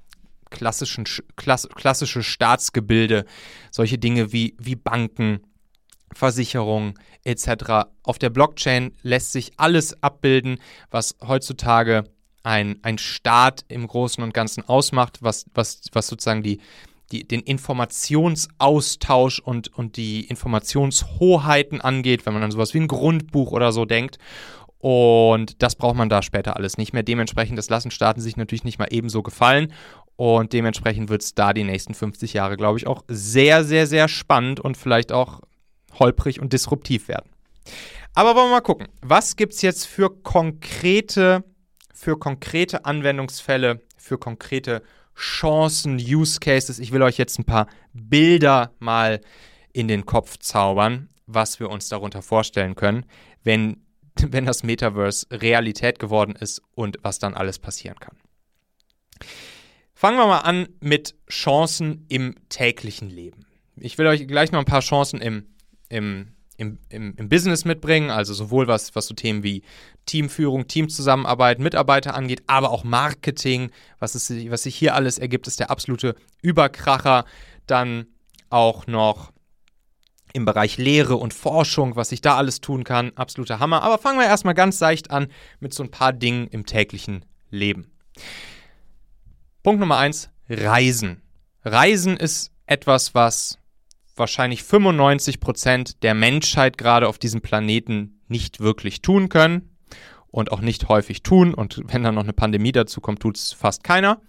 [0.51, 1.05] klassischen,
[1.37, 3.25] klass, klassische Staatsgebilde,
[3.70, 5.40] solche Dinge wie, wie Banken,
[6.14, 6.94] Versicherungen
[7.25, 7.88] etc.
[8.03, 10.59] Auf der Blockchain lässt sich alles abbilden,
[10.90, 12.05] was heutzutage
[12.42, 16.61] ein, ein Staat im Großen und Ganzen ausmacht, was, was, was sozusagen die,
[17.12, 23.53] die, den Informationsaustausch und, und die Informationshoheiten angeht, wenn man an sowas wie ein Grundbuch
[23.53, 24.18] oder so denkt.
[24.79, 27.05] Und das braucht man da später alles nicht mehr.
[27.05, 29.72] Dementsprechend, das lassen Staaten sich natürlich nicht mal ebenso gefallen.
[30.16, 34.09] Und dementsprechend wird es da die nächsten 50 Jahre, glaube ich, auch sehr, sehr, sehr
[34.09, 35.40] spannend und vielleicht auch
[35.98, 37.31] holprig und disruptiv werden.
[38.14, 41.44] Aber wollen wir mal gucken, was gibt es jetzt für konkrete,
[41.94, 44.83] für konkrete Anwendungsfälle, für konkrete
[45.14, 46.79] Chancen, Use Cases.
[46.79, 49.20] Ich will euch jetzt ein paar Bilder mal
[49.72, 53.07] in den Kopf zaubern, was wir uns darunter vorstellen können,
[53.42, 53.85] wenn,
[54.20, 58.16] wenn das Metaverse Realität geworden ist und was dann alles passieren kann.
[59.94, 63.46] Fangen wir mal an mit Chancen im täglichen Leben.
[63.77, 65.46] Ich will euch gleich noch ein paar Chancen im,
[65.88, 69.62] im im, im, im Business mitbringen, also sowohl was, was so Themen wie
[70.07, 75.61] Teamführung, Teamzusammenarbeit, Mitarbeiter angeht, aber auch Marketing, was, es, was sich hier alles ergibt, ist
[75.61, 77.25] der absolute Überkracher.
[77.67, 78.07] Dann
[78.51, 79.33] auch noch
[80.33, 83.83] im Bereich Lehre und Forschung, was sich da alles tun kann, absoluter Hammer.
[83.83, 85.29] Aber fangen wir erstmal ganz seicht an
[85.61, 87.93] mit so ein paar Dingen im täglichen Leben.
[89.62, 91.23] Punkt Nummer eins: Reisen.
[91.65, 93.59] Reisen ist etwas, was
[94.16, 99.77] wahrscheinlich 95 Prozent der Menschheit gerade auf diesem Planeten nicht wirklich tun können
[100.31, 101.55] und auch nicht häufig tun.
[101.55, 104.20] Und wenn dann noch eine Pandemie dazu kommt, tut es fast keiner.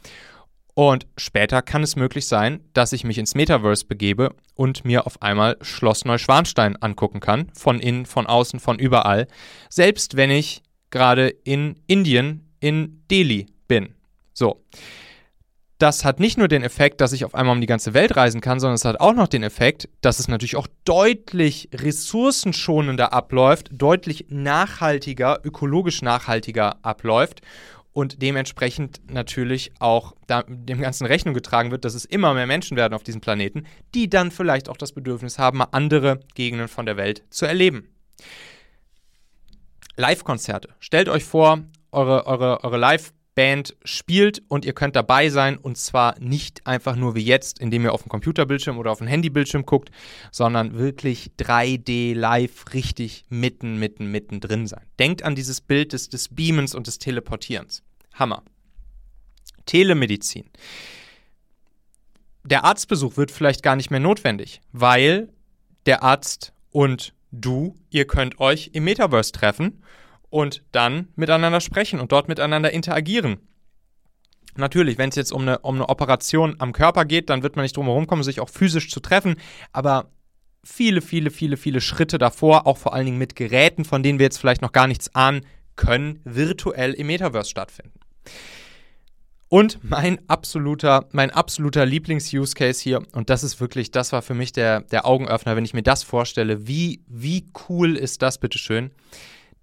[0.76, 5.22] Und später kann es möglich sein, dass ich mich ins Metaverse begebe und mir auf
[5.22, 7.52] einmal Schloss Neuschwanstein angucken kann.
[7.54, 9.28] Von innen, von außen, von überall.
[9.70, 13.94] Selbst wenn ich gerade in Indien, in Delhi bin.
[14.34, 14.64] So
[15.84, 18.40] das hat nicht nur den Effekt, dass ich auf einmal um die ganze Welt reisen
[18.40, 23.70] kann, sondern es hat auch noch den Effekt, dass es natürlich auch deutlich ressourcenschonender abläuft,
[23.74, 27.42] deutlich nachhaltiger, ökologisch nachhaltiger abläuft
[27.92, 32.94] und dementsprechend natürlich auch dem Ganzen Rechnung getragen wird, dass es immer mehr Menschen werden
[32.94, 36.96] auf diesem Planeten, die dann vielleicht auch das Bedürfnis haben, mal andere Gegenden von der
[36.96, 37.90] Welt zu erleben.
[39.98, 40.70] Live-Konzerte.
[40.80, 41.60] Stellt euch vor,
[41.92, 46.96] eure, eure, eure Live- Band spielt und ihr könnt dabei sein und zwar nicht einfach
[46.96, 49.90] nur wie jetzt, indem ihr auf dem Computerbildschirm oder auf dem Handybildschirm guckt,
[50.32, 54.86] sondern wirklich 3D live richtig mitten, mitten, mitten drin sein.
[55.00, 57.84] Denkt an dieses Bild des, des Beamens und des Teleportierens.
[58.14, 58.44] Hammer.
[59.66, 60.50] Telemedizin.
[62.44, 65.30] Der Arztbesuch wird vielleicht gar nicht mehr notwendig, weil
[65.86, 69.82] der Arzt und du, ihr könnt euch im Metaverse treffen
[70.34, 73.38] und dann miteinander sprechen und dort miteinander interagieren.
[74.56, 77.62] Natürlich, wenn es jetzt um eine, um eine Operation am Körper geht, dann wird man
[77.62, 79.36] nicht drum herum kommen, sich auch physisch zu treffen.
[79.74, 80.10] Aber
[80.64, 84.24] viele, viele, viele, viele Schritte davor, auch vor allen Dingen mit Geräten, von denen wir
[84.24, 88.00] jetzt vielleicht noch gar nichts ahnen, können virtuell im Metaverse stattfinden.
[89.50, 94.52] Und mein absoluter, mein absoluter Lieblings-Use-Case hier, und das ist wirklich, das war für mich
[94.52, 98.90] der, der Augenöffner, wenn ich mir das vorstelle, wie, wie cool ist das, bitteschön,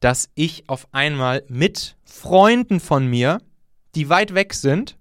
[0.01, 3.41] dass ich auf einmal mit Freunden von mir,
[3.95, 4.97] die weit weg sind,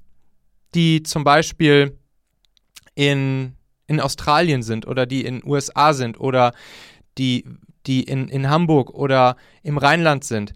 [0.75, 1.97] die zum Beispiel
[2.95, 3.55] in,
[3.87, 6.53] in Australien sind oder die in USA sind oder
[7.17, 7.45] die,
[7.87, 10.53] die in, in Hamburg oder im Rheinland sind,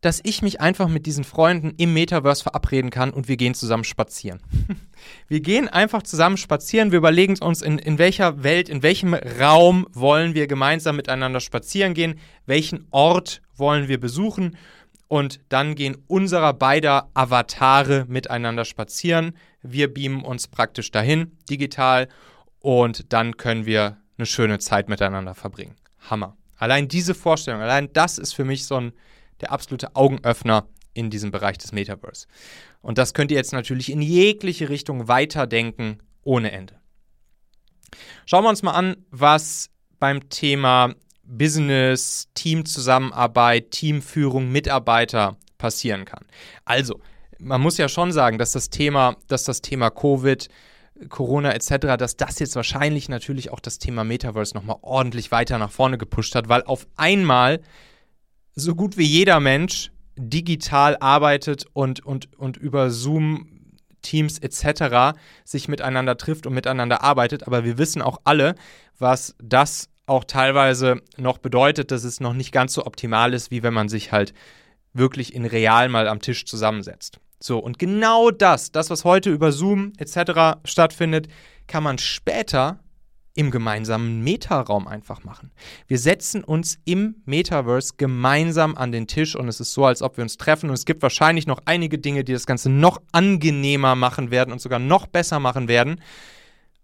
[0.00, 3.84] dass ich mich einfach mit diesen Freunden im Metaverse verabreden kann und wir gehen zusammen
[3.84, 4.40] spazieren.
[5.28, 9.86] wir gehen einfach zusammen spazieren, wir überlegen uns, in, in welcher Welt, in welchem Raum
[9.92, 14.56] wollen wir gemeinsam miteinander spazieren gehen, welchen Ort wollen wir besuchen
[15.08, 19.36] und dann gehen unserer beider Avatare miteinander spazieren.
[19.62, 22.08] Wir beamen uns praktisch dahin, digital,
[22.60, 25.76] und dann können wir eine schöne Zeit miteinander verbringen.
[26.10, 26.36] Hammer.
[26.56, 28.92] Allein diese Vorstellung, allein das ist für mich so ein
[29.40, 32.26] der absolute Augenöffner in diesem Bereich des Metaverse.
[32.80, 36.74] Und das könnt ihr jetzt natürlich in jegliche Richtung weiterdenken, ohne Ende.
[38.26, 46.24] Schauen wir uns mal an, was beim Thema Business, Teamzusammenarbeit, Teamführung, Mitarbeiter passieren kann.
[46.64, 47.00] Also,
[47.38, 50.48] man muss ja schon sagen, dass das Thema, dass das Thema Covid,
[51.08, 55.70] Corona etc., dass das jetzt wahrscheinlich natürlich auch das Thema Metaverse nochmal ordentlich weiter nach
[55.70, 57.60] vorne gepusht hat, weil auf einmal
[58.58, 65.18] so gut wie jeder Mensch digital arbeitet und, und, und über Zoom, Teams etc.
[65.44, 67.46] sich miteinander trifft und miteinander arbeitet.
[67.46, 68.54] Aber wir wissen auch alle,
[68.98, 73.62] was das auch teilweise noch bedeutet, dass es noch nicht ganz so optimal ist, wie
[73.62, 74.32] wenn man sich halt
[74.92, 77.20] wirklich in real mal am Tisch zusammensetzt.
[77.40, 80.58] So, und genau das, das, was heute über Zoom etc.
[80.64, 81.28] stattfindet,
[81.66, 82.80] kann man später
[83.38, 85.52] im gemeinsamen Meta-Raum einfach machen.
[85.86, 90.16] Wir setzen uns im Metaverse gemeinsam an den Tisch und es ist so, als ob
[90.16, 93.94] wir uns treffen und es gibt wahrscheinlich noch einige Dinge, die das Ganze noch angenehmer
[93.94, 96.00] machen werden und sogar noch besser machen werden,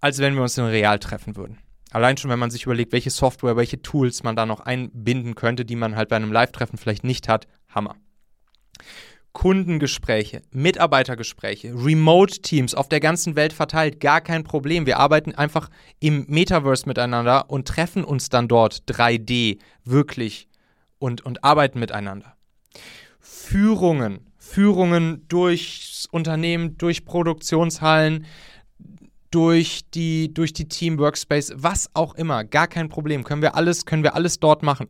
[0.00, 1.58] als wenn wir uns in real treffen würden.
[1.90, 5.64] Allein schon, wenn man sich überlegt, welche Software, welche Tools man da noch einbinden könnte,
[5.64, 7.96] die man halt bei einem Live-Treffen vielleicht nicht hat, Hammer.
[9.34, 14.86] Kundengespräche, Mitarbeitergespräche, Remote-Teams auf der ganzen Welt verteilt, gar kein Problem.
[14.86, 15.68] Wir arbeiten einfach
[16.00, 20.48] im Metaverse miteinander und treffen uns dann dort 3D wirklich
[20.98, 22.36] und, und arbeiten miteinander.
[23.18, 28.26] Führungen, Führungen durchs Unternehmen, durch Produktionshallen,
[29.32, 33.24] durch die, durch die Team Workspace, was auch immer, gar kein Problem.
[33.24, 34.88] Können wir alles, können wir alles dort machen.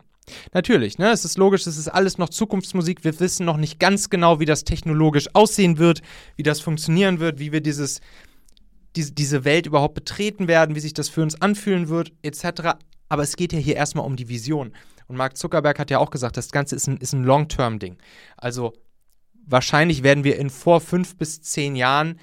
[0.52, 1.10] Natürlich, ne?
[1.10, 3.04] Es ist logisch, es ist alles noch Zukunftsmusik.
[3.04, 6.00] Wir wissen noch nicht ganz genau, wie das technologisch aussehen wird,
[6.36, 8.00] wie das funktionieren wird, wie wir dieses,
[8.96, 12.76] diese, diese Welt überhaupt betreten werden, wie sich das für uns anfühlen wird, etc.
[13.08, 14.72] Aber es geht ja hier erstmal um die Vision.
[15.06, 17.98] Und Mark Zuckerberg hat ja auch gesagt, das Ganze ist ein, ist ein Long-Term-Ding.
[18.36, 18.72] Also
[19.46, 22.18] wahrscheinlich werden wir in vor fünf bis zehn Jahren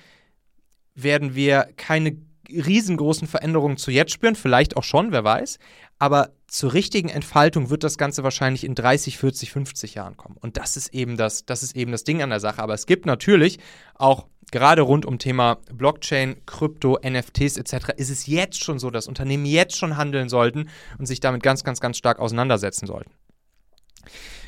[0.95, 2.17] werden wir keine
[2.53, 5.59] riesengroßen Veränderungen zu jetzt spüren, vielleicht auch schon, wer weiß.
[5.99, 10.35] Aber zur richtigen Entfaltung wird das Ganze wahrscheinlich in 30, 40, 50 Jahren kommen.
[10.37, 12.61] Und das ist eben das, das ist eben das Ding an der Sache.
[12.61, 13.59] Aber es gibt natürlich
[13.95, 17.93] auch gerade rund um Thema Blockchain, Krypto, NFTs etc.
[17.97, 21.63] ist es jetzt schon so, dass Unternehmen jetzt schon handeln sollten und sich damit ganz,
[21.63, 23.11] ganz, ganz stark auseinandersetzen sollten.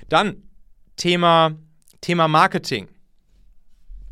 [0.10, 0.44] Dann
[0.96, 1.52] Thema,
[2.02, 2.88] Thema Marketing,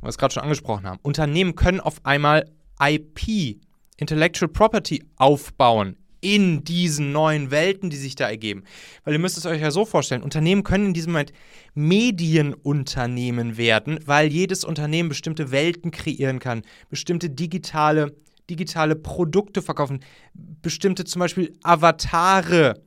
[0.01, 0.99] was wir gerade schon angesprochen haben.
[1.01, 2.49] Unternehmen können auf einmal
[2.79, 3.61] IP,
[4.01, 8.63] Intellectual Property, aufbauen in diesen neuen Welten, die sich da ergeben.
[9.03, 11.33] Weil ihr müsst es euch ja so vorstellen, Unternehmen können in diesem Moment
[11.73, 18.15] Medienunternehmen werden, weil jedes Unternehmen bestimmte Welten kreieren kann, bestimmte digitale,
[18.49, 22.81] digitale Produkte verkaufen, bestimmte zum Beispiel Avatare,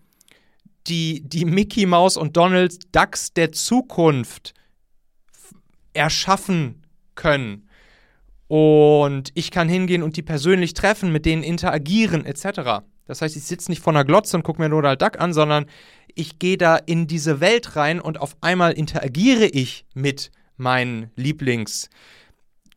[0.86, 4.52] die die Mickey Mouse und Donald Ducks der Zukunft
[5.92, 6.82] erschaffen
[7.14, 7.68] können.
[8.46, 12.84] Und ich kann hingehen und die persönlich treffen, mit denen interagieren, etc.
[13.06, 15.66] Das heißt, ich sitze nicht vor einer Glotze und gucke mir Donald Duck an, sondern
[16.14, 21.88] ich gehe da in diese Welt rein und auf einmal interagiere ich mit meinen Lieblings-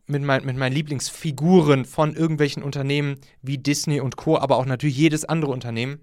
[0.08, 4.98] mit, mein, mit meinen Lieblingsfiguren von irgendwelchen Unternehmen wie Disney und Co., aber auch natürlich
[4.98, 6.00] jedes andere Unternehmen,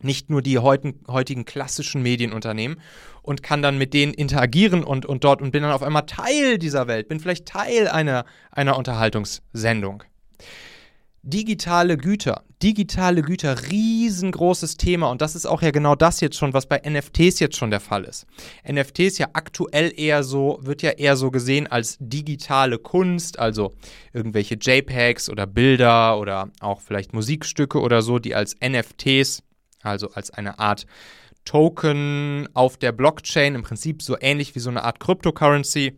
[0.00, 2.80] nicht nur die heutigen, heutigen klassischen Medienunternehmen
[3.22, 6.58] und kann dann mit denen interagieren und, und dort und bin dann auf einmal Teil
[6.58, 10.02] dieser Welt, bin vielleicht Teil einer, einer Unterhaltungssendung.
[11.22, 12.44] Digitale Güter.
[12.62, 16.80] Digitale Güter, riesengroßes Thema und das ist auch ja genau das jetzt schon, was bei
[16.88, 18.26] NFTs jetzt schon der Fall ist.
[18.66, 23.74] NFTs ja aktuell eher so, wird ja eher so gesehen als digitale Kunst, also
[24.12, 29.42] irgendwelche JPEGs oder Bilder oder auch vielleicht Musikstücke oder so, die als NFTs,
[29.88, 30.86] also als eine Art
[31.44, 35.96] Token auf der Blockchain, im Prinzip so ähnlich wie so eine Art Cryptocurrency,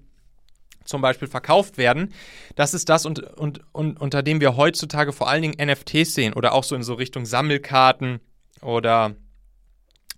[0.85, 2.13] zum Beispiel verkauft werden.
[2.57, 6.35] Das ist das, und, und, und, unter dem wir heutzutage vor allen Dingen NFTs sehen
[6.35, 8.21] oder auch so in so Richtung Sammelkarten
[8.61, 9.15] oder,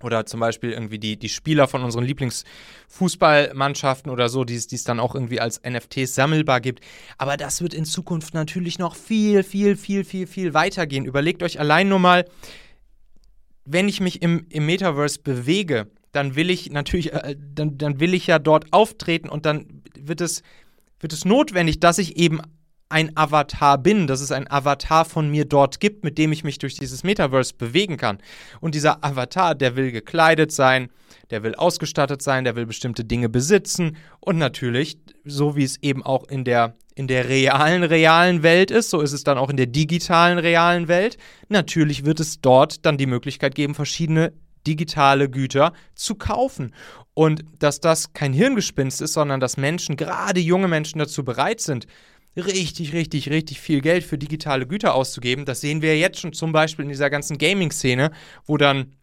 [0.03, 5.01] oder zum Beispiel irgendwie die, die Spieler von unseren Lieblingsfußballmannschaften oder so, die es dann
[5.01, 6.85] auch irgendwie als NFTs sammelbar gibt.
[7.19, 11.05] Aber das wird in Zukunft natürlich noch viel, viel, viel, viel, viel weitergehen.
[11.05, 12.25] Überlegt euch allein nur mal,
[13.65, 18.15] wenn ich mich im, im Metaverse bewege, dann will ich natürlich, äh, dann, dann will
[18.15, 20.43] ich ja dort auftreten und dann wird es,
[21.01, 22.41] wird es notwendig, dass ich eben
[22.93, 26.59] ein Avatar bin, dass es ein Avatar von mir dort gibt, mit dem ich mich
[26.59, 28.19] durch dieses Metaverse bewegen kann.
[28.61, 30.91] Und dieser Avatar, der will gekleidet sein,
[31.31, 36.03] der will ausgestattet sein, der will bestimmte Dinge besitzen und natürlich, so wie es eben
[36.03, 39.57] auch in der in der realen, realen Welt ist, so ist es dann auch in
[39.57, 41.17] der digitalen, realen Welt.
[41.49, 44.35] Natürlich wird es dort dann die Möglichkeit geben, verschiedene
[44.67, 46.75] digitale Güter zu kaufen.
[47.15, 51.87] Und dass das kein Hirngespinst ist, sondern dass Menschen, gerade junge Menschen, dazu bereit sind,
[52.37, 55.45] richtig, richtig, richtig viel Geld für digitale Güter auszugeben.
[55.45, 58.11] Das sehen wir jetzt schon zum Beispiel in dieser ganzen Gaming-Szene,
[58.47, 58.97] wo dann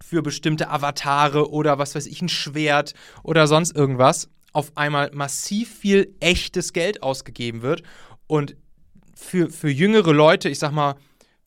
[0.00, 5.76] für bestimmte Avatare oder was weiß ich, ein Schwert oder sonst irgendwas auf einmal massiv
[5.78, 7.82] viel echtes Geld ausgegeben wird.
[8.26, 8.56] Und
[9.14, 10.94] für, für jüngere Leute, ich sag mal,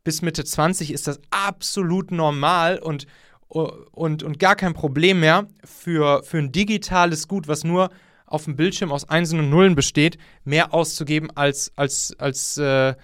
[0.04, 3.08] bis Mitte 20 ist das absolut normal und
[3.52, 7.90] und, und gar kein Problem mehr für, für ein digitales Gut, was nur
[8.32, 12.96] auf dem Bildschirm aus Einsen und Nullen besteht, mehr auszugeben als, als, als, äh,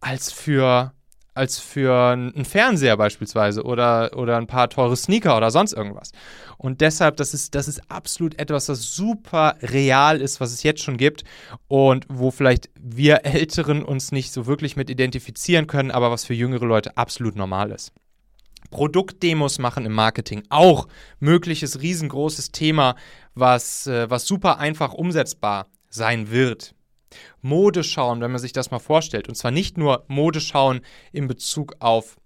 [0.00, 0.92] als für
[1.34, 6.12] als für einen Fernseher beispielsweise oder, oder ein paar teure Sneaker oder sonst irgendwas.
[6.58, 10.82] Und deshalb, das ist, das ist absolut etwas, das super real ist, was es jetzt
[10.82, 11.24] schon gibt
[11.68, 16.34] und wo vielleicht wir Älteren uns nicht so wirklich mit identifizieren können, aber was für
[16.34, 17.92] jüngere Leute absolut normal ist.
[18.72, 20.42] Produktdemos machen im Marketing.
[20.48, 20.88] Auch
[21.20, 22.96] mögliches riesengroßes Thema,
[23.36, 26.74] was, äh, was super einfach umsetzbar sein wird.
[27.42, 29.28] Modeschauen, wenn man sich das mal vorstellt.
[29.28, 30.80] Und zwar nicht nur Modeschauen
[31.12, 32.16] in Bezug auf,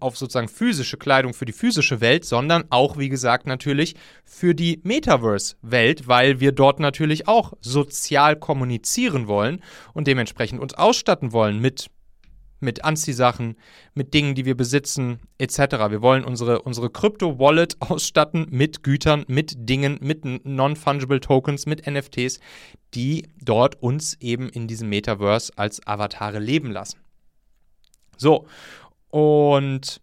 [0.00, 4.80] auf sozusagen physische Kleidung für die physische Welt, sondern auch, wie gesagt, natürlich für die
[4.84, 9.62] Metaverse-Welt, weil wir dort natürlich auch sozial kommunizieren wollen
[9.92, 11.90] und dementsprechend uns ausstatten wollen mit
[12.64, 13.56] mit Anziehsachen,
[13.94, 15.58] mit Dingen, die wir besitzen, etc.
[15.90, 22.40] Wir wollen unsere, unsere Crypto-Wallet ausstatten mit Gütern, mit Dingen, mit Non-Fungible Tokens, mit NFTs,
[22.94, 26.98] die dort uns eben in diesem Metaverse als Avatare leben lassen.
[28.16, 28.46] So,
[29.10, 30.00] und,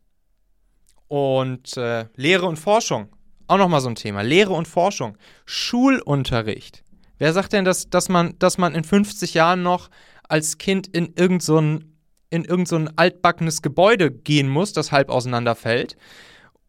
[1.07, 3.09] und äh, Lehre und Forschung,
[3.47, 4.21] auch nochmal so ein Thema.
[4.21, 6.83] Lehre und Forschung, Schulunterricht.
[7.17, 9.89] Wer sagt denn, dass, dass, man, dass man in 50 Jahren noch
[10.27, 11.90] als Kind in irgendeinen so
[12.31, 15.95] in irgendein so altbackenes Gebäude gehen muss, das halb auseinanderfällt.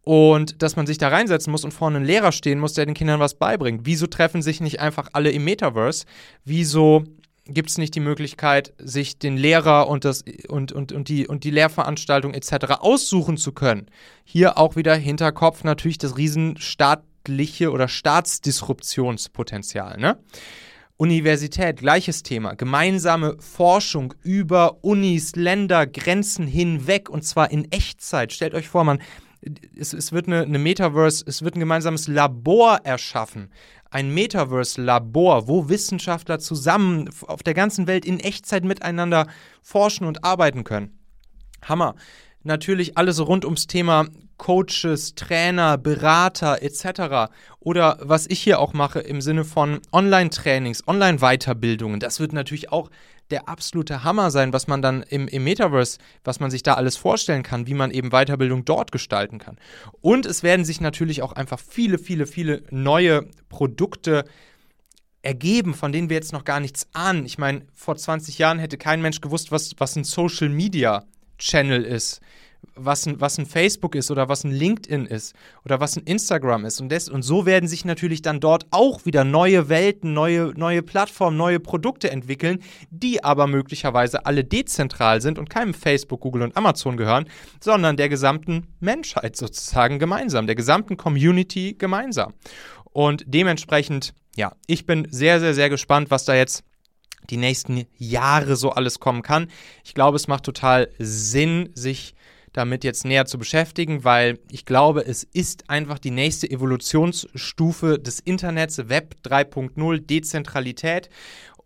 [0.05, 2.95] Und dass man sich da reinsetzen muss und vorne ein Lehrer stehen muss, der den
[2.95, 3.83] Kindern was beibringt.
[3.85, 6.05] Wieso treffen sich nicht einfach alle im Metaverse?
[6.45, 7.05] Wieso
[7.47, 11.45] gibt es nicht die Möglichkeit, sich den Lehrer und, das, und, und, und, die, und
[11.45, 12.81] die Lehrveranstaltung etc.
[12.81, 13.87] aussuchen zu können?
[14.25, 19.99] Hier auch wieder Hinterkopf natürlich das riesenstaatliche oder Staatsdisruptionspotenzial.
[19.99, 20.19] Ne?
[21.03, 22.55] Universität, gleiches Thema.
[22.55, 28.33] Gemeinsame Forschung über Unis, Länder, Grenzen hinweg und zwar in Echtzeit.
[28.33, 29.03] Stellt euch vor, man,
[29.77, 33.51] es, es wird eine, eine Metaverse, es wird ein gemeinsames Labor erschaffen.
[33.91, 39.27] Ein Metaverse-Labor, wo Wissenschaftler zusammen auf der ganzen Welt in Echtzeit miteinander
[39.61, 41.01] forschen und arbeiten können.
[41.63, 41.97] Hammer
[42.45, 44.07] natürlich alles rund ums Thema
[44.39, 47.33] Coaches, Trainer, Berater etc.
[47.61, 52.01] Oder was ich hier auch mache im Sinne von Online-Trainings, Online-Weiterbildungen.
[52.01, 52.91] Das wird natürlich auch
[53.31, 56.97] der absolute Hammer sein, was man dann im, im Metaverse, was man sich da alles
[56.97, 59.59] vorstellen kann, wie man eben Weiterbildung dort gestalten kann.
[60.01, 64.25] Und es werden sich natürlich auch einfach viele, viele, viele neue Produkte
[65.23, 67.25] ergeben, von denen wir jetzt noch gar nichts ahnen.
[67.25, 71.05] Ich meine, vor 20 Jahren hätte kein Mensch gewusst, was, was ein Social Media
[71.39, 72.21] Channel ist.
[72.75, 76.65] Was ein, was ein Facebook ist oder was ein LinkedIn ist oder was ein Instagram
[76.65, 76.81] ist.
[76.81, 80.83] Und, des, und so werden sich natürlich dann dort auch wieder neue Welten, neue, neue
[80.83, 82.61] Plattformen, neue Produkte entwickeln,
[82.91, 87.27] die aber möglicherweise alle dezentral sind und keinem Facebook, Google und Amazon gehören,
[87.61, 92.33] sondern der gesamten Menschheit sozusagen gemeinsam, der gesamten Community gemeinsam.
[92.93, 96.65] Und dementsprechend, ja, ich bin sehr, sehr, sehr gespannt, was da jetzt
[97.31, 99.49] die nächsten Jahre so alles kommen kann.
[99.85, 102.15] Ich glaube, es macht total Sinn, sich
[102.53, 108.21] damit jetzt näher zu beschäftigen, weil ich glaube, es ist einfach die nächste Evolutionsstufe des
[108.21, 111.09] Internets, Web 3.0, Dezentralität.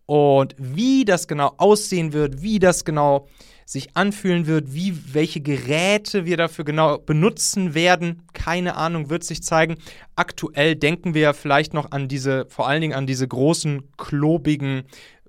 [0.07, 3.27] Und wie das genau aussehen wird, wie das genau
[3.65, 9.43] sich anfühlen wird, wie welche Geräte wir dafür genau benutzen werden, keine Ahnung, wird sich
[9.43, 9.75] zeigen.
[10.15, 14.85] Aktuell denken wir ja vielleicht noch an diese, vor allen Dingen an diese großen, klobigen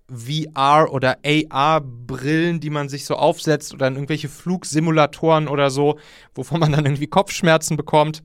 [0.09, 5.99] VR- oder AR-Brillen, die man sich so aufsetzt oder in irgendwelche Flugsimulatoren oder so,
[6.33, 8.23] wovon man dann irgendwie Kopfschmerzen bekommt.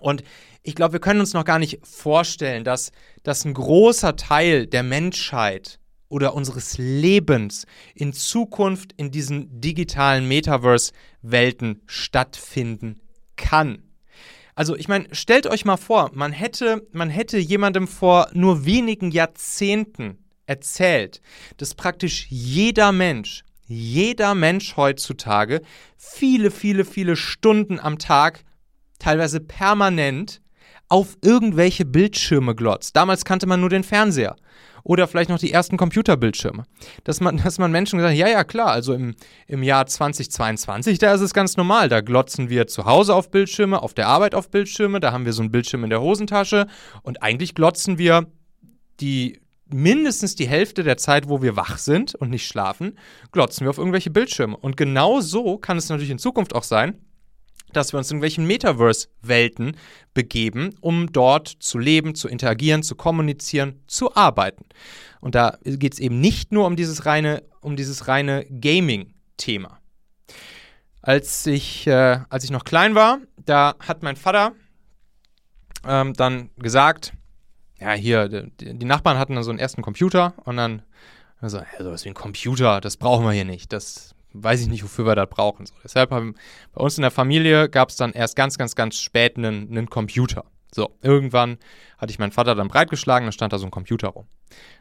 [0.00, 0.22] Und
[0.62, 2.90] ich glaube, wir können uns noch gar nicht vorstellen, dass,
[3.22, 5.78] dass ein großer Teil der Menschheit
[6.08, 13.00] oder unseres Lebens in Zukunft in diesen digitalen Metaverse-Welten stattfinden
[13.36, 13.82] kann.
[14.56, 19.10] Also ich meine, stellt euch mal vor, man hätte, man hätte jemandem vor nur wenigen
[19.10, 21.20] Jahrzehnten erzählt,
[21.56, 25.62] dass praktisch jeder Mensch, jeder Mensch heutzutage
[25.96, 28.44] viele, viele, viele Stunden am Tag,
[28.98, 30.40] teilweise permanent,
[30.88, 32.94] auf irgendwelche Bildschirme glotzt.
[32.94, 34.36] Damals kannte man nur den Fernseher
[34.84, 36.64] oder vielleicht noch die ersten Computerbildschirme.
[37.02, 39.16] Dass man, dass man Menschen gesagt hat, ja, ja, klar, also im,
[39.48, 41.88] im Jahr 2022, da ist es ganz normal.
[41.88, 45.32] Da glotzen wir zu Hause auf Bildschirme, auf der Arbeit auf Bildschirme, da haben wir
[45.32, 46.68] so einen Bildschirm in der Hosentasche
[47.02, 48.26] und eigentlich glotzen wir
[49.00, 52.98] die mindestens die Hälfte der Zeit, wo wir wach sind und nicht schlafen,
[53.32, 54.56] glotzen wir auf irgendwelche Bildschirme.
[54.56, 56.98] Und genau so kann es natürlich in Zukunft auch sein,
[57.72, 59.76] dass wir uns in irgendwelchen Metaverse-Welten
[60.14, 64.64] begeben, um dort zu leben, zu interagieren, zu kommunizieren, zu arbeiten.
[65.20, 69.80] Und da geht es eben nicht nur um dieses reine, um reine Gaming-Thema.
[71.02, 74.52] Als ich, äh, als ich noch klein war, da hat mein Vater
[75.86, 77.12] ähm, dann gesagt,
[77.80, 80.82] ja, hier, die, die, Nachbarn hatten dann so einen ersten Computer und dann
[81.42, 83.72] so, ja, sowas wie ein Computer, das brauchen wir hier nicht.
[83.72, 85.66] Das weiß ich nicht, wofür wir das brauchen.
[85.66, 86.34] So, deshalb haben
[86.72, 89.90] bei uns in der Familie gab es dann erst ganz, ganz, ganz spät einen, einen
[89.90, 90.44] Computer.
[90.74, 91.58] So, irgendwann
[91.98, 94.26] hatte ich meinen Vater dann breitgeschlagen, dann stand da so ein Computer rum.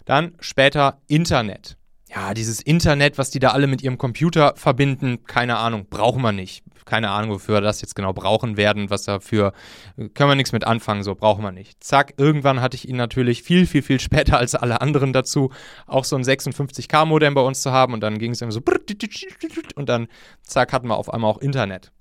[0.05, 1.77] Dann später Internet
[2.13, 6.31] ja, dieses Internet, was die da alle mit ihrem Computer verbinden, keine Ahnung, brauchen wir
[6.31, 6.63] nicht.
[6.85, 9.53] Keine Ahnung, wofür wir das jetzt genau brauchen werden, was dafür,
[9.95, 11.83] können wir nichts mit anfangen, so brauchen wir nicht.
[11.83, 15.51] Zack, irgendwann hatte ich ihn natürlich viel, viel, viel später als alle anderen dazu,
[15.87, 18.61] auch so ein 56K-Modem bei uns zu haben und dann ging es immer so
[19.75, 20.07] und dann,
[20.43, 21.91] zack, hatten wir auf einmal auch Internet.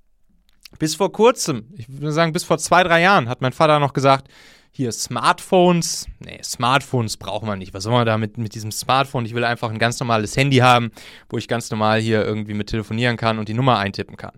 [0.78, 3.94] Bis vor kurzem, ich würde sagen, bis vor zwei, drei Jahren hat mein Vater noch
[3.94, 4.28] gesagt,
[4.76, 6.08] hier Smartphones.
[6.18, 7.72] Nee, Smartphones brauchen wir nicht.
[7.74, 9.24] Was soll man da mit, mit diesem Smartphone?
[9.24, 10.90] Ich will einfach ein ganz normales Handy haben,
[11.28, 14.32] wo ich ganz normal hier irgendwie mit telefonieren kann und die Nummer eintippen kann.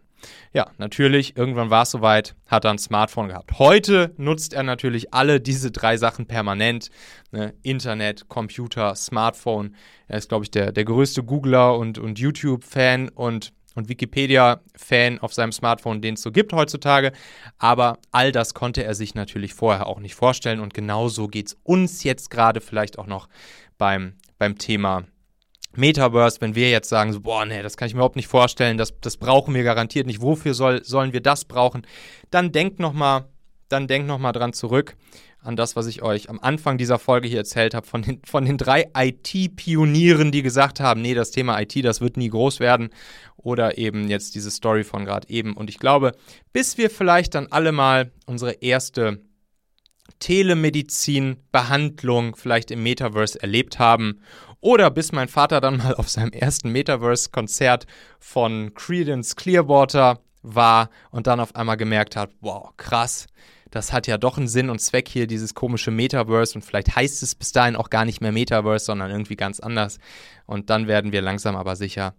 [0.53, 3.59] Ja, natürlich, irgendwann war es soweit, hat er ein Smartphone gehabt.
[3.59, 6.91] Heute nutzt er natürlich alle diese drei Sachen permanent.
[7.30, 7.55] Ne?
[7.62, 9.74] Internet, Computer, Smartphone.
[10.07, 15.33] Er ist, glaube ich, der, der größte Googler und, und YouTube-Fan und und Wikipedia-Fan auf
[15.33, 17.12] seinem Smartphone, den es so gibt heutzutage.
[17.59, 20.61] Aber all das konnte er sich natürlich vorher auch nicht vorstellen.
[20.61, 23.29] Und genauso geht es uns jetzt gerade vielleicht auch noch
[23.79, 25.05] beim, beim Thema
[25.77, 28.79] Metaverse, wenn wir jetzt sagen, so, boah, nee, das kann ich mir überhaupt nicht vorstellen,
[28.79, 31.87] das, das brauchen wir garantiert nicht, wofür soll, sollen wir das brauchen,
[32.31, 33.27] dann denkt nochmal,
[33.68, 34.97] dann denkt nochmal dran zurück
[35.47, 38.44] an das, was ich euch am Anfang dieser Folge hier erzählt habe, von den, von
[38.44, 42.90] den drei IT-Pionieren, die gesagt haben, nee, das Thema IT, das wird nie groß werden.
[43.36, 45.57] Oder eben jetzt diese Story von gerade eben.
[45.57, 46.12] Und ich glaube,
[46.53, 49.20] bis wir vielleicht dann alle mal unsere erste
[50.18, 54.20] Telemedizin-Behandlung vielleicht im Metaverse erlebt haben
[54.61, 57.86] oder bis mein Vater dann mal auf seinem ersten Metaverse-Konzert
[58.18, 63.26] von Credence Clearwater war und dann auf einmal gemerkt hat, wow, krass,
[63.70, 66.54] das hat ja doch einen Sinn und Zweck hier, dieses komische Metaverse.
[66.54, 69.98] Und vielleicht heißt es bis dahin auch gar nicht mehr Metaverse, sondern irgendwie ganz anders.
[70.46, 72.14] Und dann werden wir langsam aber sicher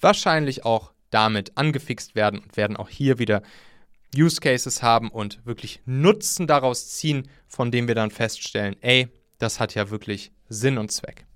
[0.00, 3.42] wahrscheinlich auch damit angefixt werden und werden auch hier wieder
[4.16, 9.08] Use Cases haben und wirklich Nutzen daraus ziehen, von dem wir dann feststellen, ey,
[9.38, 11.26] das hat ja wirklich Sinn und Zweck.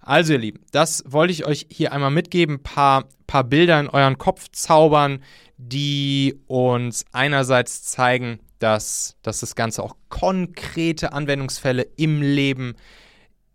[0.00, 3.88] Also ihr Lieben, das wollte ich euch hier einmal mitgeben, ein paar, paar Bilder in
[3.88, 5.22] euren Kopf zaubern,
[5.56, 12.74] die uns einerseits zeigen, dass, dass das Ganze auch konkrete Anwendungsfälle im Leben,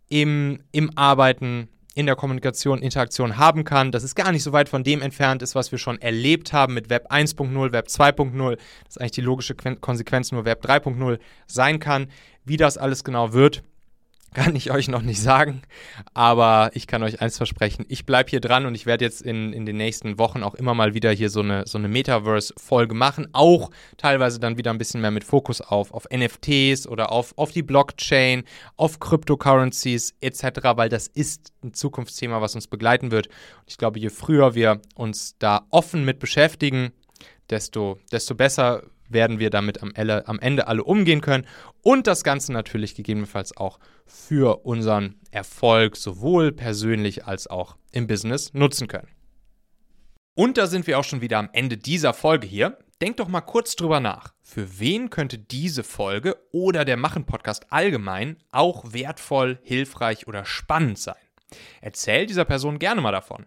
[0.08, 4.68] im, im Arbeiten in der Kommunikation, Interaktion haben kann, dass es gar nicht so weit
[4.68, 8.98] von dem entfernt ist, was wir schon erlebt haben mit Web 1.0, Web 2.0, dass
[8.98, 12.06] eigentlich die logische Konsequenz nur Web 3.0 sein kann.
[12.44, 13.64] Wie das alles genau wird,
[14.34, 15.62] kann ich euch noch nicht sagen,
[16.14, 17.84] aber ich kann euch eins versprechen.
[17.88, 20.74] Ich bleibe hier dran und ich werde jetzt in, in den nächsten Wochen auch immer
[20.74, 23.28] mal wieder hier so eine, so eine Metaverse-Folge machen.
[23.32, 27.52] Auch teilweise dann wieder ein bisschen mehr mit Fokus auf, auf NFTs oder auf, auf
[27.52, 28.44] die Blockchain,
[28.76, 33.28] auf Cryptocurrencies etc., weil das ist ein Zukunftsthema, was uns begleiten wird.
[33.28, 36.92] Und ich glaube, je früher wir uns da offen mit beschäftigen,
[37.50, 41.46] desto, desto besser werden wir damit am, Ende alle umgehen können
[41.82, 48.52] und das Ganze natürlich gegebenenfalls auch für unseren Erfolg sowohl persönlich als auch im Business
[48.54, 49.08] nutzen können.
[50.34, 52.78] Und da sind wir auch schon wieder am Ende dieser Folge hier.
[53.00, 54.34] Denkt doch mal kurz drüber nach.
[54.40, 61.16] Für wen könnte diese Folge oder der Machen-Podcast allgemein auch wertvoll, hilfreich oder spannend sein?
[61.80, 63.46] Erzähl dieser Person gerne mal davon.